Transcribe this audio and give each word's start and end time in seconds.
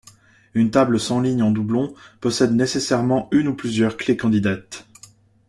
Une 0.55 0.71
table 0.71 0.99
sans 0.99 1.21
lignes 1.21 1.43
en 1.43 1.51
doublon 1.51 1.93
possède 2.21 2.53
nécessairement 2.53 3.27
une 3.31 3.49
ou 3.49 3.53
plusieurs 3.53 3.97
clés 3.97 4.17
candidates. 4.17 4.87